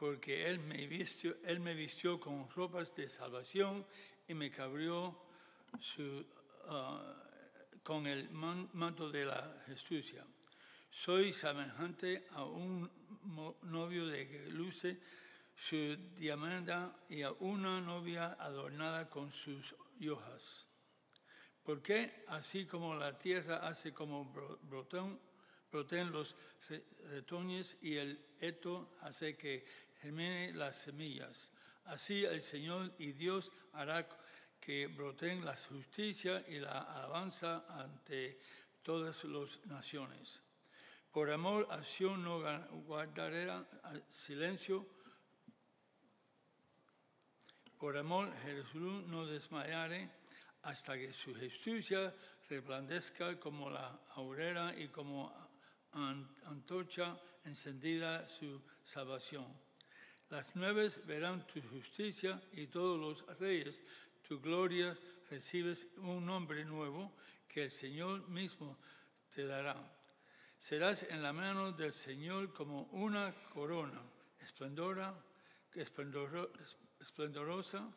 porque 0.00 0.48
él 0.48 0.58
me, 0.60 0.86
vistió, 0.86 1.36
él 1.44 1.60
me 1.60 1.74
vistió 1.74 2.18
con 2.18 2.48
ropas 2.48 2.96
de 2.96 3.06
salvación 3.06 3.84
y 4.26 4.32
me 4.32 4.50
cubrió 4.50 5.14
su, 5.78 6.24
ah, 6.68 7.22
con 7.82 8.06
el 8.06 8.30
man- 8.30 8.70
manto 8.72 9.10
de 9.10 9.26
la 9.26 9.62
justicia. 9.66 10.24
Soy 10.90 11.34
semejante 11.34 12.26
a 12.30 12.44
un 12.44 12.90
novio 13.64 14.06
de 14.06 14.26
que 14.26 14.48
luce 14.48 14.98
su 15.54 15.96
diamante 16.16 16.72
y 17.10 17.20
a 17.20 17.32
una 17.32 17.78
novia 17.82 18.38
adornada 18.40 19.06
con 19.10 19.30
sus 19.30 19.74
hojas. 20.10 20.66
Porque 21.62 22.24
así 22.28 22.64
como 22.64 22.94
la 22.94 23.18
tierra 23.18 23.68
hace 23.68 23.92
como 23.92 24.24
bro- 24.32 24.58
brotón, 24.62 25.20
broten 25.70 26.10
los 26.10 26.34
re- 26.70 26.84
retoños 27.10 27.76
y 27.82 27.96
el 27.96 28.18
eto 28.40 28.96
hace 29.02 29.36
que 29.36 29.89
germine 30.00 30.52
las 30.54 30.76
semillas, 30.78 31.50
así 31.84 32.24
el 32.24 32.42
Señor 32.42 32.92
y 32.98 33.12
Dios 33.12 33.50
hará 33.72 34.08
que 34.60 34.86
broten 34.88 35.44
la 35.44 35.56
justicia 35.56 36.44
y 36.48 36.58
la 36.58 36.80
alabanza 36.82 37.64
ante 37.68 38.38
todas 38.82 39.24
las 39.24 39.66
naciones. 39.66 40.42
Por 41.10 41.30
amor 41.30 41.66
a 41.70 41.82
Sion 41.82 42.22
no 42.22 42.46
a- 42.46 42.68
silencio, 44.08 44.86
por 47.78 47.96
amor 47.96 48.32
Jerusalén 48.42 49.10
no 49.10 49.26
desmayaré 49.26 50.10
hasta 50.62 50.96
que 50.98 51.12
su 51.12 51.34
justicia 51.34 52.14
resplandezca 52.48 53.40
como 53.40 53.70
la 53.70 54.00
aurora 54.16 54.74
y 54.78 54.88
como 54.88 55.32
an- 55.92 56.28
antorcha 56.44 57.18
encendida 57.44 58.28
su 58.28 58.62
salvación. 58.84 59.46
Las 60.30 60.54
nueves 60.54 61.04
verán 61.06 61.44
tu 61.48 61.60
justicia 61.60 62.40
y 62.52 62.68
todos 62.68 63.00
los 63.00 63.38
reyes 63.38 63.82
tu 64.26 64.40
gloria 64.40 64.96
recibes 65.28 65.88
un 65.96 66.24
nombre 66.24 66.64
nuevo 66.64 67.12
que 67.48 67.64
el 67.64 67.70
Señor 67.70 68.28
mismo 68.28 68.78
te 69.34 69.44
dará. 69.44 69.76
Serás 70.56 71.02
en 71.02 71.20
la 71.20 71.32
mano 71.32 71.72
del 71.72 71.92
Señor 71.92 72.52
como 72.52 72.82
una 72.92 73.34
corona 73.52 74.00
esplendora, 74.40 75.12
esplendoro- 75.74 76.52
esplendorosa, 77.00 77.90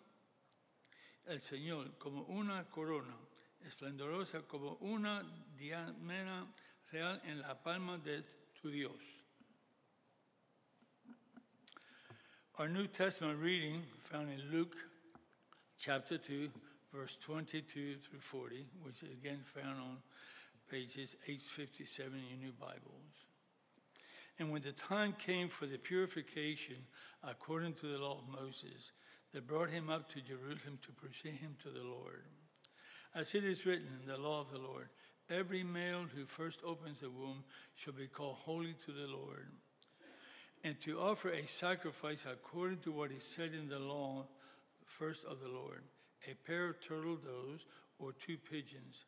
el 1.26 1.40
Señor 1.40 2.00
como 2.00 2.24
una 2.24 2.68
corona 2.68 3.16
esplendorosa, 3.62 4.42
como 4.48 4.74
una 4.78 5.22
diadema 5.56 6.52
real 6.92 7.22
en 7.26 7.42
la 7.42 7.62
palma 7.62 8.00
de 8.00 8.24
tu 8.60 8.72
Dios. 8.72 9.23
Our 12.60 12.70
New 12.70 12.86
Testament 12.86 13.40
reading 13.40 13.82
found 14.00 14.30
in 14.30 14.40
Luke 14.56 14.76
chapter 15.80 16.20
2, 16.20 16.50
verse 16.94 17.18
22 17.20 17.96
through 17.96 18.20
40, 18.20 18.68
which 18.84 19.02
is 19.02 19.12
again 19.12 19.40
found 19.44 19.80
on 19.80 19.98
pages 20.70 21.16
857 21.24 22.14
in 22.14 22.30
your 22.30 22.50
new 22.50 22.54
Bibles. 22.54 23.26
And 24.38 24.52
when 24.52 24.62
the 24.62 24.72
time 24.72 25.16
came 25.18 25.50
for 25.50 25.66
the 25.66 25.80
purification 25.80 26.76
according 27.24 27.74
to 27.74 27.88
the 27.88 27.98
law 27.98 28.20
of 28.20 28.40
Moses, 28.40 28.92
they 29.34 29.40
brought 29.40 29.72
him 29.72 29.90
up 29.90 30.08
to 30.12 30.22
Jerusalem 30.22 30.78
to 30.84 30.92
present 30.92 31.42
him 31.42 31.56
to 31.64 31.72
the 31.72 31.84
Lord. 31.84 32.26
As 33.16 33.34
it 33.34 33.46
is 33.46 33.66
written 33.66 33.88
in 34.00 34.08
the 34.08 34.20
law 34.20 34.42
of 34.42 34.52
the 34.52 34.60
Lord, 34.60 34.90
every 35.28 35.64
male 35.64 36.06
who 36.16 36.28
first 36.28 36.60
opens 36.64 37.00
the 37.00 37.10
womb 37.10 37.46
shall 37.74 37.94
be 37.94 38.06
called 38.06 38.36
holy 38.36 38.76
to 38.86 38.92
the 38.92 39.08
Lord. 39.08 39.50
And 40.64 40.80
to 40.82 41.00
offer 41.00 41.30
a 41.30 41.46
sacrifice 41.46 42.26
according 42.26 42.80
to 42.80 42.92
what 42.92 43.12
is 43.12 43.24
said 43.24 43.52
in 43.54 43.68
the 43.68 43.80
law, 43.80 44.28
first 44.86 45.26
of 45.26 45.42
the 45.42 45.50
Lord, 45.50 45.84
a 46.30 46.36
pair 46.48 46.70
of 46.70 46.80
turtle 46.80 47.18
doves 47.18 47.66
or 48.00 48.14
two 48.14 48.38
pigeons. 48.38 49.06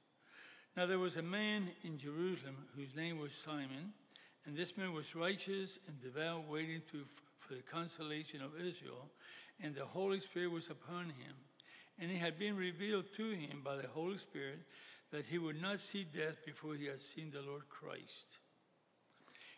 Now 0.76 0.86
there 0.86 1.00
was 1.00 1.16
a 1.16 1.22
man 1.22 1.70
in 1.84 1.98
Jerusalem 1.98 2.58
whose 2.76 2.96
name 2.96 3.20
was 3.20 3.34
Simeon, 3.34 3.94
and 4.46 4.56
this 4.56 4.76
man 4.76 4.94
was 4.94 5.16
righteous 5.16 5.80
and 5.88 6.02
devout, 6.02 6.50
waiting 6.50 6.82
to, 6.92 7.06
for 7.40 7.54
the 7.54 7.62
consolation 7.62 8.42
of 8.42 8.60
Israel, 8.60 9.10
and 9.62 9.74
the 9.74 9.86
Holy 9.86 10.20
Spirit 10.20 10.52
was 10.52 10.70
upon 10.70 11.06
him. 11.06 11.36
And 11.98 12.12
it 12.12 12.18
had 12.18 12.38
been 12.38 12.58
revealed 12.58 13.06
to 13.16 13.32
him 13.32 13.62
by 13.64 13.78
the 13.78 13.88
Holy 13.88 14.18
Spirit 14.18 14.60
that 15.12 15.28
he 15.28 15.38
would 15.38 15.62
not 15.62 15.80
see 15.80 16.04
death 16.04 16.46
before 16.46 16.76
he 16.76 16.88
had 16.88 17.02
seen 17.02 17.32
the 17.32 17.42
Lord 17.42 17.70
Christ. 17.70 18.40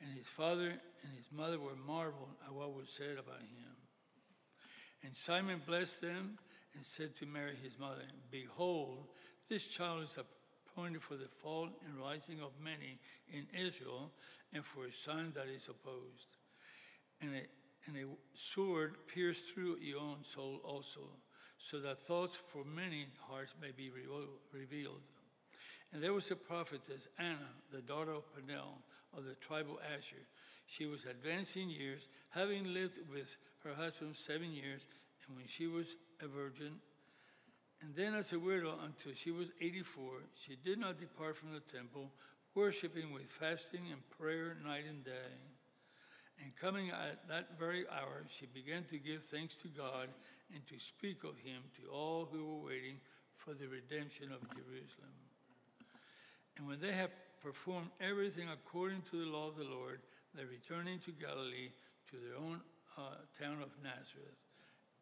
And 0.00 0.16
his 0.16 0.26
father 0.26 0.68
and 0.68 1.12
his 1.16 1.26
mother 1.32 1.58
were 1.58 1.76
marveled 1.86 2.36
at 2.46 2.54
what 2.54 2.74
was 2.74 2.90
said 2.90 3.18
about 3.18 3.40
him. 3.40 3.76
And 5.02 5.16
Simeon 5.16 5.62
blessed 5.66 6.00
them 6.00 6.38
and 6.74 6.84
said 6.84 7.16
to 7.16 7.26
Mary 7.26 7.54
his 7.62 7.78
mother, 7.78 8.02
Behold, 8.30 9.06
this 9.48 9.66
child 9.66 10.04
is 10.04 10.16
appointed 10.18 11.02
for 11.02 11.14
the 11.16 11.28
fall 11.42 11.68
and 11.84 12.00
rising 12.00 12.40
of 12.40 12.52
many 12.62 12.98
in 13.32 13.46
Israel, 13.58 14.10
and 14.52 14.64
for 14.64 14.86
a 14.86 14.92
sign 14.92 15.32
that 15.34 15.46
is 15.48 15.68
opposed. 15.68 16.36
And 17.20 17.34
a, 17.34 17.42
and 17.86 17.96
a 17.96 18.06
sword 18.34 18.94
pierced 19.12 19.52
through 19.52 19.78
your 19.80 20.00
own 20.00 20.22
soul 20.22 20.60
also, 20.64 21.00
so 21.58 21.80
that 21.80 21.98
thoughts 21.98 22.38
for 22.48 22.64
many 22.64 23.06
hearts 23.28 23.54
may 23.60 23.70
be 23.70 23.90
revealed. 24.52 25.02
And 25.92 26.02
there 26.02 26.14
was 26.14 26.30
a 26.30 26.36
prophetess, 26.36 27.08
Anna, 27.18 27.50
the 27.72 27.80
daughter 27.80 28.12
of 28.12 28.24
Peniel 28.34 28.78
of 29.16 29.24
the 29.24 29.34
tribe 29.34 29.66
of 29.70 29.78
Asher. 29.96 30.26
She 30.66 30.86
was 30.86 31.04
advancing 31.04 31.68
years, 31.68 32.08
having 32.30 32.72
lived 32.72 32.98
with 33.10 33.36
her 33.64 33.74
husband 33.74 34.16
seven 34.16 34.52
years, 34.52 34.86
and 35.26 35.36
when 35.36 35.46
she 35.46 35.66
was 35.66 35.96
a 36.22 36.28
virgin, 36.28 36.80
and 37.82 37.94
then 37.94 38.14
as 38.14 38.32
a 38.32 38.38
widow 38.38 38.78
until 38.84 39.12
she 39.14 39.30
was 39.30 39.48
84, 39.60 40.12
she 40.34 40.56
did 40.56 40.78
not 40.78 41.00
depart 41.00 41.36
from 41.36 41.52
the 41.54 41.60
temple, 41.60 42.10
worshiping 42.54 43.12
with 43.12 43.30
fasting 43.30 43.90
and 43.90 44.02
prayer 44.10 44.56
night 44.64 44.84
and 44.88 45.04
day. 45.04 45.32
And 46.42 46.56
coming 46.56 46.90
at 46.90 47.26
that 47.28 47.58
very 47.58 47.84
hour, 47.88 48.24
she 48.28 48.46
began 48.46 48.84
to 48.90 48.98
give 48.98 49.24
thanks 49.24 49.56
to 49.56 49.68
God 49.68 50.08
and 50.52 50.66
to 50.68 50.78
speak 50.78 51.24
of 51.24 51.38
him 51.38 51.62
to 51.76 51.90
all 51.90 52.28
who 52.30 52.44
were 52.44 52.68
waiting 52.68 52.96
for 53.36 53.54
the 53.54 53.66
redemption 53.66 54.32
of 54.32 54.40
Jerusalem. 54.50 55.16
And 56.56 56.66
when 56.66 56.80
they 56.80 56.92
had 56.92 57.10
performed 57.42 57.88
everything 58.00 58.48
according 58.52 59.02
to 59.10 59.24
the 59.24 59.30
law 59.30 59.48
of 59.48 59.56
the 59.56 59.64
Lord, 59.64 60.00
they 60.34 60.44
returned 60.44 60.88
into 60.88 61.10
Galilee 61.12 61.72
to 62.10 62.16
their 62.16 62.36
own 62.36 62.60
uh, 62.96 63.24
town 63.38 63.62
of 63.62 63.70
Nazareth. 63.82 64.38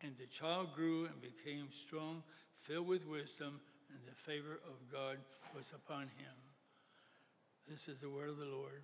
And 0.03 0.15
the 0.16 0.26
child 0.26 0.75
grew 0.75 1.06
and 1.06 1.21
became 1.21 1.69
strong, 1.71 2.22
filled 2.54 2.87
with 2.87 3.06
wisdom, 3.06 3.60
and 3.91 3.98
the 4.06 4.15
favor 4.15 4.60
of 4.65 4.93
God 4.93 5.19
was 5.56 5.72
upon 5.72 6.03
him. 6.03 6.37
This 7.69 7.88
is 7.88 7.98
the 7.98 8.10
word 8.10 8.28
of 8.31 8.38
the 8.38 8.47
Lord. 8.47 8.82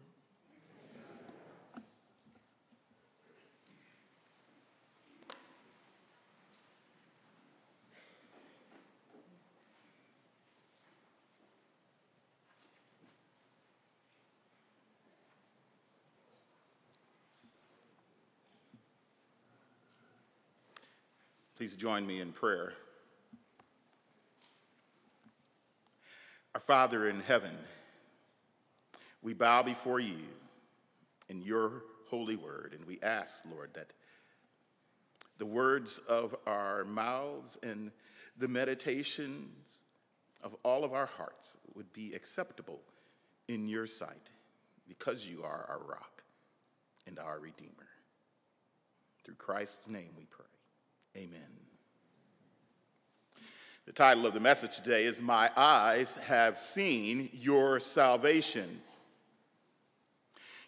Please 21.56 21.76
join 21.76 22.04
me 22.04 22.20
in 22.20 22.32
prayer. 22.32 22.72
Our 26.52 26.60
Father 26.60 27.08
in 27.08 27.20
heaven, 27.20 27.56
we 29.22 29.34
bow 29.34 29.62
before 29.62 30.00
you 30.00 30.18
in 31.28 31.42
your 31.42 31.82
holy 32.10 32.34
word, 32.34 32.74
and 32.76 32.84
we 32.86 32.98
ask, 33.02 33.44
Lord, 33.48 33.70
that 33.74 33.92
the 35.38 35.46
words 35.46 35.98
of 36.08 36.34
our 36.44 36.84
mouths 36.84 37.56
and 37.62 37.92
the 38.36 38.48
meditations 38.48 39.84
of 40.42 40.56
all 40.64 40.82
of 40.82 40.92
our 40.92 41.06
hearts 41.06 41.56
would 41.76 41.92
be 41.92 42.14
acceptable 42.14 42.80
in 43.46 43.68
your 43.68 43.86
sight 43.86 44.30
because 44.88 45.24
you 45.24 45.44
are 45.44 45.66
our 45.68 45.80
rock 45.88 46.24
and 47.06 47.20
our 47.20 47.38
Redeemer. 47.38 47.70
Through 49.22 49.36
Christ's 49.36 49.88
name 49.88 50.10
we 50.16 50.24
pray. 50.24 50.46
Amen. 51.16 51.40
The 53.86 53.92
title 53.92 54.26
of 54.26 54.34
the 54.34 54.40
message 54.40 54.74
today 54.74 55.04
is 55.04 55.22
My 55.22 55.48
Eyes 55.56 56.16
Have 56.16 56.58
Seen 56.58 57.28
Your 57.32 57.78
Salvation. 57.78 58.80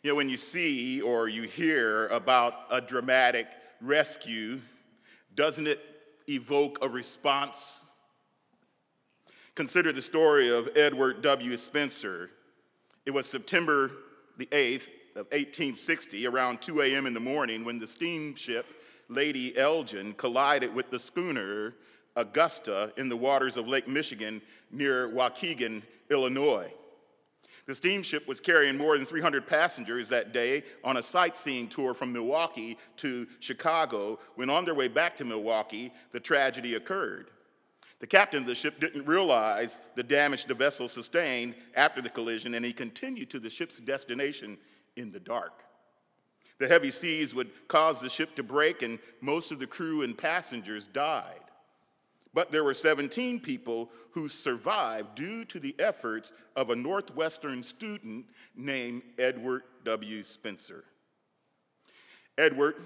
You 0.05 0.11
know, 0.11 0.15
when 0.15 0.29
you 0.29 0.37
see 0.37 1.01
or 1.01 1.27
you 1.27 1.43
hear 1.43 2.07
about 2.09 2.55
a 2.71 2.81
dramatic 2.81 3.49
rescue, 3.81 4.61
doesn't 5.35 5.67
it 5.67 5.81
evoke 6.29 6.79
a 6.81 6.89
response? 6.89 7.85
Consider 9.57 9.93
the 9.93 10.03
story 10.03 10.49
of 10.49 10.69
Edward 10.77 11.23
W. 11.23 11.57
Spencer. 11.57 12.31
It 13.05 13.11
was 13.11 13.27
September 13.27 13.91
the 14.39 14.47
8th 14.47 14.91
of 15.17 15.27
1860, 15.33 16.25
around 16.25 16.63
2 16.63 16.83
a.m. 16.83 17.07
in 17.07 17.15
the 17.15 17.21
morning, 17.21 17.65
when 17.65 17.81
the 17.81 17.87
steamship 17.89 18.67
Lady 19.09 19.57
Elgin 19.57 20.15
collided 20.15 20.75
with 20.75 20.91
the 20.91 20.99
schooner 20.99 21.75
Augusta 22.17 22.93
in 22.97 23.09
the 23.09 23.17
waters 23.17 23.57
of 23.57 23.69
Lake 23.69 23.87
Michigan 23.87 24.41
near 24.71 25.09
Waukegan, 25.09 25.83
Illinois. 26.11 26.73
The 27.67 27.75
steamship 27.75 28.29
was 28.29 28.41
carrying 28.41 28.79
more 28.79 28.97
than 28.97 29.07
300 29.07 29.47
passengers 29.47 30.09
that 30.09 30.33
day 30.33 30.63
on 30.85 30.97
a 30.97 31.03
sightseeing 31.03 31.69
tour 31.69 31.95
from 31.95 32.13
Milwaukee 32.13 32.79
to 32.99 33.27
Chicago. 33.41 34.21
When 34.37 34.51
on 34.51 34.65
their 34.65 34.75
way 34.75 34.87
back 34.89 35.17
to 35.17 35.25
Milwaukee, 35.25 35.93
the 36.13 36.21
tragedy 36.21 36.75
occurred. 36.75 37.31
The 37.99 38.07
captain 38.07 38.43
of 38.43 38.47
the 38.47 38.55
ship 38.55 38.79
didn't 38.79 39.07
realize 39.07 39.81
the 39.95 40.03
damage 40.03 40.45
the 40.45 40.55
vessel 40.55 40.89
sustained 40.89 41.55
after 41.75 42.01
the 42.01 42.11
collision, 42.11 42.55
and 42.55 42.65
he 42.65 42.73
continued 42.73 43.31
to 43.31 43.41
the 43.41 43.51
ship's 43.51 43.81
destination 43.81 44.59
in 44.95 45.11
the 45.11 45.21
dark. 45.21 45.66
The 46.59 46.69
heavy 46.69 46.91
seas 46.91 47.35
would 47.35 47.51
cause 47.69 48.01
the 48.01 48.09
ship 48.09 48.35
to 48.37 48.43
break, 48.43 48.83
and 48.83 48.99
most 49.21 49.53
of 49.53 49.59
the 49.59 49.67
crew 49.67 50.03
and 50.03 50.17
passengers 50.17 50.87
died. 50.87 51.41
But 52.33 52.51
there 52.51 52.65
were 52.65 52.75
17 52.75 53.41
people 53.41 53.91
who 54.11 54.29
survived 54.29 55.15
due 55.15 55.45
to 55.47 55.59
the 55.59 55.75
efforts 55.79 56.33
of 56.55 56.71
a 56.71 56.77
Northwestern 56.77 57.63
student 57.63 58.27
named 58.55 59.03
Edward 59.19 59.63
W. 59.85 60.23
Spencer. 60.23 60.85
Edward, 62.39 62.77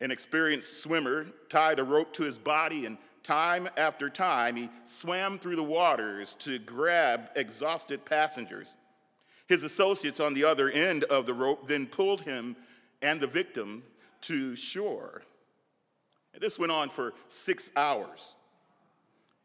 an 0.00 0.10
experienced 0.10 0.82
swimmer, 0.82 1.26
tied 1.48 1.80
a 1.80 1.84
rope 1.84 2.12
to 2.14 2.22
his 2.22 2.38
body, 2.38 2.86
and 2.86 2.98
time 3.24 3.68
after 3.76 4.08
time 4.08 4.54
he 4.54 4.70
swam 4.84 5.38
through 5.38 5.56
the 5.56 5.62
waters 5.62 6.34
to 6.36 6.58
grab 6.60 7.30
exhausted 7.34 8.04
passengers. 8.04 8.76
His 9.48 9.62
associates 9.62 10.20
on 10.20 10.34
the 10.34 10.44
other 10.44 10.70
end 10.70 11.04
of 11.04 11.26
the 11.26 11.34
rope 11.34 11.66
then 11.66 11.86
pulled 11.86 12.22
him 12.22 12.56
and 13.04 13.20
the 13.20 13.26
victim 13.26 13.84
to 14.22 14.56
shore. 14.56 15.22
And 16.32 16.42
this 16.42 16.58
went 16.58 16.72
on 16.72 16.88
for 16.88 17.12
six 17.28 17.70
hours. 17.76 18.34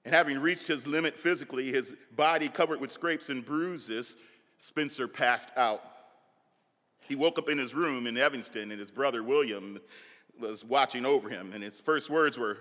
And 0.06 0.16
having 0.16 0.40
reached 0.40 0.68
his 0.68 0.88
limit 0.88 1.16
physically, 1.16 1.72
his 1.72 1.96
body 2.16 2.48
covered 2.48 2.80
with 2.80 2.92
scrapes 2.92 3.30
and 3.30 3.46
bruises, 3.46 4.18
Spencer 4.58 5.08
passed 5.08 5.50
out. 5.58 5.84
He 7.08 7.16
woke 7.16 7.38
up 7.38 7.50
in 7.50 7.58
his 7.58 7.76
room 7.76 8.08
in 8.08 8.18
Evanston, 8.18 8.72
and 8.72 8.80
his 8.80 8.92
brother 8.92 9.24
William 9.24 9.80
was 10.40 10.64
watching 10.64 11.06
over 11.06 11.28
him. 11.30 11.52
And 11.54 11.62
his 11.62 11.80
first 11.80 12.10
words 12.10 12.38
were, 12.38 12.58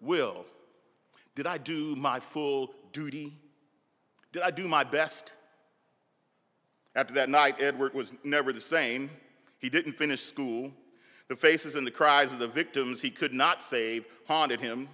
Will, 0.00 0.46
did 1.34 1.46
I 1.46 1.58
do 1.58 1.94
my 1.94 2.20
full 2.20 2.74
duty? 2.92 3.36
Did 4.32 4.42
I 4.42 4.50
do 4.50 4.66
my 4.66 4.82
best? 4.82 5.34
After 6.94 7.14
that 7.14 7.28
night, 7.28 7.56
Edward 7.60 7.92
was 7.94 8.12
never 8.24 8.52
the 8.52 8.60
same. 8.60 9.10
He 9.58 9.68
didn't 9.68 9.92
finish 9.92 10.20
school. 10.20 10.72
The 11.28 11.36
faces 11.36 11.74
and 11.74 11.86
the 11.86 11.90
cries 11.90 12.32
of 12.32 12.38
the 12.38 12.48
victims 12.48 13.02
he 13.02 13.10
could 13.10 13.34
not 13.34 13.60
save 13.60 14.06
haunted 14.26 14.60
him. 14.60 14.88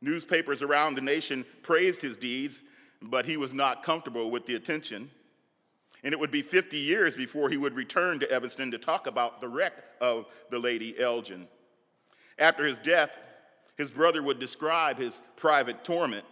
Newspapers 0.00 0.62
around 0.62 0.94
the 0.94 1.00
nation 1.00 1.44
praised 1.62 2.00
his 2.00 2.16
deeds, 2.16 2.62
but 3.02 3.26
he 3.26 3.36
was 3.36 3.52
not 3.52 3.82
comfortable 3.82 4.30
with 4.30 4.46
the 4.46 4.54
attention. 4.54 5.10
And 6.02 6.14
it 6.14 6.20
would 6.20 6.30
be 6.30 6.42
50 6.42 6.78
years 6.78 7.14
before 7.14 7.50
he 7.50 7.58
would 7.58 7.74
return 7.74 8.18
to 8.20 8.30
Evanston 8.30 8.70
to 8.70 8.78
talk 8.78 9.06
about 9.06 9.40
the 9.40 9.48
wreck 9.48 9.74
of 10.00 10.26
the 10.50 10.58
Lady 10.58 10.98
Elgin. 10.98 11.46
After 12.38 12.64
his 12.64 12.78
death, 12.78 13.20
his 13.76 13.90
brother 13.90 14.22
would 14.22 14.38
describe 14.38 14.98
his 14.98 15.20
private 15.36 15.84
torment. 15.84 16.24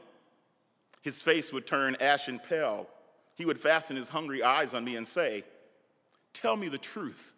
His 1.03 1.21
face 1.21 1.53
would 1.53 1.67
turn 1.67 1.97
ashen 2.01 2.39
pale. 2.39 2.89
He 3.37 3.45
would 3.45 3.59
fasten 3.59 3.97
his 3.97 4.09
hungry 4.09 4.43
eyes 4.43 4.75
on 4.75 4.85
me 4.85 4.97
and 4.97 5.07
say, 5.07 5.45
Tell 6.33 6.57
me 6.57 6.69
the 6.69 6.79
truth. 6.79 7.35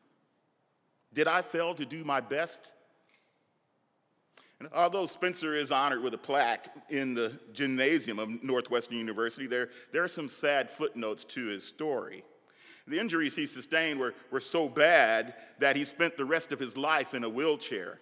Did 1.12 1.28
I 1.28 1.42
fail 1.42 1.74
to 1.74 1.84
do 1.84 2.04
my 2.04 2.20
best? 2.20 2.74
And 4.60 4.68
although 4.74 5.06
Spencer 5.06 5.54
is 5.54 5.72
honored 5.72 6.02
with 6.02 6.14
a 6.14 6.18
plaque 6.18 6.68
in 6.90 7.14
the 7.14 7.38
gymnasium 7.52 8.18
of 8.18 8.42
Northwestern 8.42 8.98
University, 8.98 9.46
there, 9.46 9.70
there 9.92 10.04
are 10.04 10.08
some 10.08 10.28
sad 10.28 10.68
footnotes 10.70 11.24
to 11.26 11.46
his 11.46 11.66
story. 11.66 12.22
The 12.86 13.00
injuries 13.00 13.36
he 13.36 13.46
sustained 13.46 13.98
were, 13.98 14.14
were 14.30 14.40
so 14.40 14.68
bad 14.68 15.34
that 15.60 15.76
he 15.76 15.84
spent 15.84 16.16
the 16.16 16.24
rest 16.24 16.52
of 16.52 16.58
his 16.58 16.76
life 16.76 17.14
in 17.14 17.24
a 17.24 17.28
wheelchair. 17.28 18.00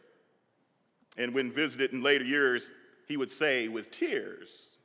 And 1.16 1.32
when 1.32 1.52
visited 1.52 1.92
in 1.92 2.02
later 2.02 2.24
years, 2.24 2.72
he 3.06 3.16
would 3.16 3.30
say 3.30 3.68
with 3.68 3.90
tears, 3.90 4.78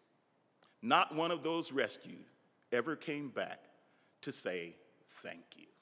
Not 0.81 1.15
one 1.15 1.31
of 1.31 1.41
those 1.41 1.71
rescued 1.71 2.25
ever 2.71 2.95
came 2.95 3.29
back 3.29 3.61
to 4.21 4.31
say 4.31 4.75
thank 5.09 5.43
you. 5.55 5.72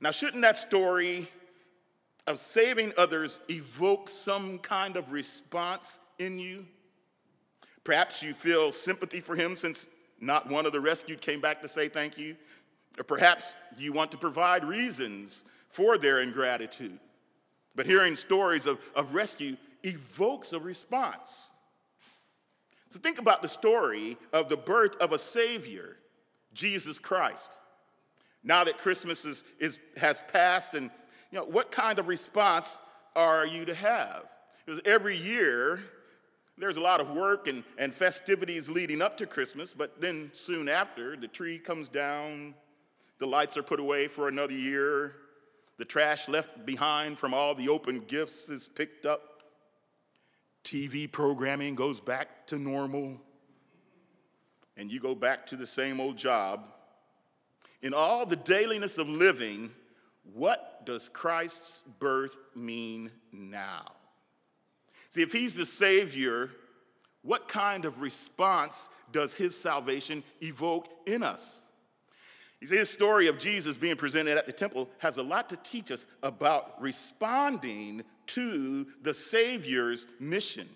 Now, 0.00 0.10
shouldn't 0.10 0.42
that 0.42 0.56
story 0.56 1.28
of 2.26 2.38
saving 2.38 2.92
others 2.96 3.40
evoke 3.50 4.08
some 4.08 4.58
kind 4.58 4.96
of 4.96 5.12
response 5.12 6.00
in 6.18 6.38
you? 6.38 6.66
Perhaps 7.84 8.22
you 8.22 8.32
feel 8.32 8.72
sympathy 8.72 9.20
for 9.20 9.34
him 9.34 9.54
since 9.54 9.88
not 10.20 10.48
one 10.48 10.66
of 10.66 10.72
the 10.72 10.80
rescued 10.80 11.20
came 11.20 11.40
back 11.40 11.62
to 11.62 11.68
say 11.68 11.88
thank 11.88 12.18
you. 12.18 12.36
Or 12.98 13.04
perhaps 13.04 13.54
you 13.78 13.92
want 13.92 14.10
to 14.12 14.18
provide 14.18 14.64
reasons 14.64 15.44
for 15.68 15.98
their 15.98 16.20
ingratitude. 16.20 16.98
But 17.74 17.86
hearing 17.86 18.16
stories 18.16 18.66
of, 18.66 18.78
of 18.94 19.14
rescue 19.14 19.56
evokes 19.82 20.52
a 20.52 20.60
response. 20.60 21.52
So 22.88 22.98
think 22.98 23.18
about 23.18 23.40
the 23.40 23.48
story 23.48 24.16
of 24.32 24.48
the 24.48 24.56
birth 24.56 24.96
of 24.96 25.12
a 25.12 25.18
Savior, 25.18 25.96
Jesus 26.52 26.98
Christ. 26.98 27.56
Now 28.42 28.64
that 28.64 28.78
Christmas 28.78 29.24
is, 29.24 29.44
is, 29.58 29.78
has 29.96 30.22
passed, 30.32 30.74
and 30.74 30.90
you 31.30 31.38
know, 31.38 31.44
what 31.44 31.70
kind 31.70 31.98
of 31.98 32.08
response 32.08 32.80
are 33.14 33.46
you 33.46 33.64
to 33.66 33.74
have? 33.74 34.24
Because 34.64 34.80
every 34.84 35.16
year, 35.16 35.80
there's 36.56 36.76
a 36.76 36.80
lot 36.80 37.00
of 37.00 37.10
work 37.10 37.48
and, 37.48 37.64
and 37.78 37.94
festivities 37.94 38.68
leading 38.68 39.02
up 39.02 39.16
to 39.18 39.26
Christmas, 39.26 39.74
but 39.74 40.00
then 40.00 40.30
soon 40.32 40.68
after, 40.68 41.16
the 41.16 41.28
tree 41.28 41.58
comes 41.58 41.88
down, 41.88 42.54
the 43.18 43.26
lights 43.26 43.56
are 43.56 43.62
put 43.62 43.80
away 43.80 44.08
for 44.08 44.28
another 44.28 44.54
year, 44.54 45.16
the 45.78 45.84
trash 45.84 46.28
left 46.28 46.64
behind 46.66 47.18
from 47.18 47.34
all 47.34 47.54
the 47.54 47.68
open 47.68 48.00
gifts 48.00 48.48
is 48.48 48.68
picked 48.68 49.06
up, 49.06 49.42
TV 50.64 51.10
programming 51.10 51.74
goes 51.74 52.00
back 52.00 52.46
to 52.46 52.58
normal, 52.58 53.20
and 54.76 54.90
you 54.90 55.00
go 55.00 55.14
back 55.14 55.46
to 55.46 55.56
the 55.56 55.66
same 55.66 56.00
old 56.00 56.16
job 56.16 56.64
in 57.82 57.94
all 57.94 58.26
the 58.26 58.36
dailiness 58.36 58.98
of 58.98 59.08
living, 59.08 59.70
what 60.34 60.84
does 60.84 61.08
Christ's 61.08 61.82
birth 61.98 62.36
mean 62.54 63.10
now? 63.32 63.92
See, 65.08 65.22
if 65.22 65.32
he's 65.32 65.56
the 65.56 65.66
Savior, 65.66 66.50
what 67.22 67.48
kind 67.48 67.84
of 67.84 68.00
response 68.00 68.90
does 69.12 69.36
his 69.36 69.56
salvation 69.56 70.22
evoke 70.40 70.88
in 71.06 71.22
us? 71.22 71.66
You 72.60 72.66
see, 72.66 72.76
this 72.76 72.90
story 72.90 73.26
of 73.26 73.38
Jesus 73.38 73.76
being 73.76 73.96
presented 73.96 74.36
at 74.36 74.46
the 74.46 74.52
temple 74.52 74.88
has 74.98 75.16
a 75.16 75.22
lot 75.22 75.48
to 75.48 75.56
teach 75.56 75.90
us 75.90 76.06
about 76.22 76.80
responding 76.80 78.04
to 78.26 78.86
the 79.02 79.14
Savior's 79.14 80.06
mission. 80.20 80.68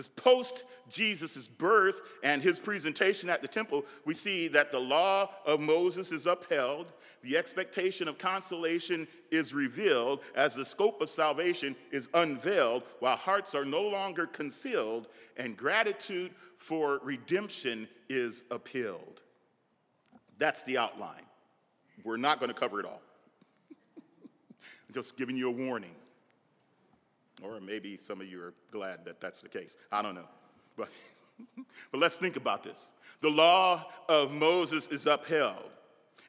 Because 0.00 0.08
post 0.08 0.64
Jesus' 0.88 1.46
birth 1.46 2.00
and 2.22 2.42
his 2.42 2.58
presentation 2.58 3.28
at 3.28 3.42
the 3.42 3.48
temple, 3.48 3.84
we 4.06 4.14
see 4.14 4.48
that 4.48 4.72
the 4.72 4.78
law 4.78 5.28
of 5.44 5.60
Moses 5.60 6.10
is 6.10 6.26
upheld, 6.26 6.90
the 7.22 7.36
expectation 7.36 8.08
of 8.08 8.16
consolation 8.16 9.06
is 9.30 9.52
revealed 9.52 10.20
as 10.34 10.54
the 10.54 10.64
scope 10.64 11.02
of 11.02 11.10
salvation 11.10 11.76
is 11.90 12.08
unveiled, 12.14 12.84
while 13.00 13.14
hearts 13.14 13.54
are 13.54 13.66
no 13.66 13.82
longer 13.82 14.26
concealed, 14.26 15.08
and 15.36 15.54
gratitude 15.54 16.32
for 16.56 17.00
redemption 17.02 17.86
is 18.08 18.44
appealed. 18.50 19.20
That's 20.38 20.62
the 20.62 20.78
outline. 20.78 21.26
We're 22.04 22.16
not 22.16 22.40
going 22.40 22.48
to 22.48 22.58
cover 22.58 22.80
it 22.80 22.86
all. 22.86 23.02
Just 24.92 25.18
giving 25.18 25.36
you 25.36 25.48
a 25.48 25.52
warning. 25.52 25.94
Or 27.42 27.60
maybe 27.60 27.96
some 27.96 28.20
of 28.20 28.26
you 28.26 28.42
are 28.42 28.54
glad 28.70 29.04
that 29.04 29.20
that's 29.20 29.40
the 29.40 29.48
case. 29.48 29.76
I 29.90 30.02
don't 30.02 30.14
know. 30.14 30.28
But, 30.76 30.88
but 31.92 32.00
let's 32.00 32.18
think 32.18 32.36
about 32.36 32.62
this. 32.62 32.90
The 33.20 33.30
law 33.30 33.86
of 34.08 34.32
Moses 34.32 34.88
is 34.88 35.06
upheld. 35.06 35.70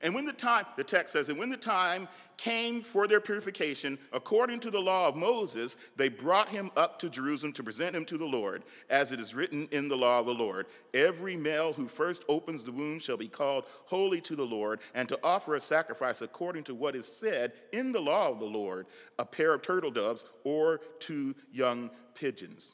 And 0.01 0.15
when 0.15 0.25
the 0.25 0.34
time, 0.34 0.65
the 0.77 0.84
text 0.84 1.13
says, 1.13 1.30
and 1.30 1.38
when 1.38 1.50
the 1.50 1.58
time 1.58 2.08
came 2.42 2.82
for 2.82 3.08
their 3.08 3.22
purification, 3.22 4.00
according 4.12 4.60
to 4.60 4.72
the 4.72 4.80
law 4.80 5.08
of 5.08 5.16
Moses, 5.16 5.78
they 5.96 6.10
brought 6.10 6.50
him 6.50 6.72
up 6.76 6.98
to 6.98 7.08
Jerusalem 7.08 7.54
to 7.54 7.64
present 7.64 7.96
him 7.96 8.04
to 8.06 8.18
the 8.18 8.26
Lord, 8.26 8.64
as 8.90 9.12
it 9.12 9.20
is 9.20 9.36
written 9.36 9.68
in 9.72 9.88
the 9.88 9.96
law 9.96 10.20
of 10.20 10.26
the 10.26 10.34
Lord. 10.34 10.66
Every 10.96 11.36
male 11.36 11.72
who 11.72 11.86
first 11.86 12.26
opens 12.28 12.64
the 12.64 12.72
womb 12.72 12.98
shall 12.98 13.16
be 13.16 13.28
called 13.28 13.66
holy 13.86 14.22
to 14.22 14.36
the 14.36 14.44
Lord, 14.44 14.80
and 14.96 15.08
to 15.10 15.20
offer 15.24 15.54
a 15.54 15.60
sacrifice 15.60 16.24
according 16.24 16.64
to 16.64 16.74
what 16.74 16.96
is 16.96 17.06
said 17.06 17.54
in 17.74 17.92
the 17.92 18.02
law 18.02 18.32
of 18.32 18.40
the 18.40 18.46
Lord, 18.46 18.88
a 19.20 19.26
pair 19.26 19.54
of 19.54 19.62
turtle 19.62 19.92
doves 19.92 20.26
or 20.44 20.82
two 20.98 21.36
young 21.52 21.92
pigeons. 22.16 22.74